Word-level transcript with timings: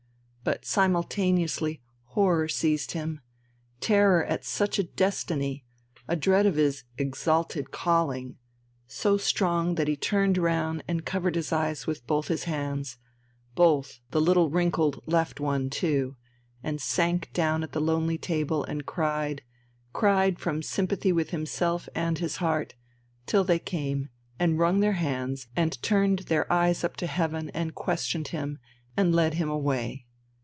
But 0.43 0.65
simultaneously 0.65 1.81
horror 2.03 2.47
seized 2.47 2.93
him, 2.93 3.21
terror 3.79 4.25
at 4.25 4.43
such 4.43 4.79
a 4.79 4.83
destiny, 4.83 5.65
a 6.07 6.15
dread 6.15 6.47
of 6.47 6.55
his 6.55 6.83
"exalted 6.97 7.69
calling," 7.69 8.37
so 8.87 9.17
strong 9.17 9.75
that 9.75 9.87
he 9.87 9.95
turned 9.95 10.39
round 10.39 10.83
and 10.87 11.05
covered 11.05 11.35
his 11.35 11.53
eyes 11.53 11.85
with 11.85 12.07
both 12.07 12.27
his 12.27 12.45
hands 12.45 12.97
both, 13.53 13.99
the 14.09 14.19
little 14.19 14.49
wrinkled 14.49 15.03
left 15.05 15.39
one 15.39 15.69
too 15.69 16.15
and 16.63 16.81
sank 16.81 17.31
down 17.33 17.61
at 17.61 17.73
the 17.73 17.79
lonely 17.79 18.17
table 18.17 18.63
and 18.63 18.87
cried, 18.87 19.43
cried 19.93 20.39
from 20.39 20.63
sympathy 20.63 21.11
with 21.11 21.29
himself 21.29 21.87
and 21.93 22.17
his 22.17 22.37
heart 22.37 22.73
till 23.27 23.43
they 23.43 23.59
came, 23.59 24.09
and 24.39 24.57
wrung 24.57 24.79
their 24.79 24.93
hands 24.93 25.47
and 25.55 25.79
turned 25.83 26.17
their 26.19 26.51
eyes 26.51 26.83
up 26.83 26.95
to 26.97 27.05
heaven 27.05 27.51
and 27.51 27.75
questioned 27.75 28.29
him, 28.29 28.57
and 28.97 29.13
led 29.13 29.35
him 29.35 29.47
away.... 29.47 30.07